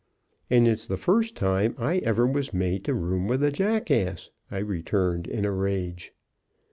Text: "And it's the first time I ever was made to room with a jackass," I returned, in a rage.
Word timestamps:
"And 0.49 0.67
it's 0.67 0.87
the 0.87 0.97
first 0.97 1.35
time 1.35 1.75
I 1.77 1.99
ever 1.99 2.25
was 2.25 2.55
made 2.55 2.83
to 2.85 2.93
room 2.95 3.27
with 3.27 3.43
a 3.43 3.51
jackass," 3.51 4.31
I 4.49 4.57
returned, 4.57 5.27
in 5.27 5.45
a 5.45 5.51
rage. 5.51 6.11